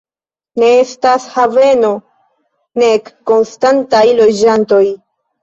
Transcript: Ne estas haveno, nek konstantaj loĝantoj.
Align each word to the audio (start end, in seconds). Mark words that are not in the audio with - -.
Ne 0.61 0.69
estas 0.77 1.27
haveno, 1.33 1.91
nek 2.85 3.13
konstantaj 3.33 4.03
loĝantoj. 4.23 4.83